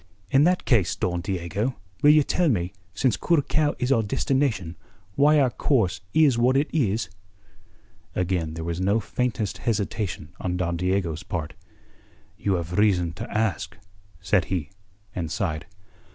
[0.31, 4.75] "In that case, Don Diego, will you tell me, since Curacao is our destination,
[5.13, 7.07] why our course is what it is?"
[8.15, 11.53] Again there was no faintest hesitation on Don Diego's part.
[12.35, 13.77] "You have reason to ask,"
[14.19, 14.71] said he,
[15.13, 15.67] and sighed.